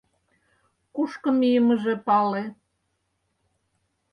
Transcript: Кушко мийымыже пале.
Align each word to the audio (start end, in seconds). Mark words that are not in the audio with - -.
Кушко 0.95 1.29
мийымыже 1.39 1.95
пале. 2.07 2.43